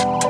[0.00, 0.29] Trying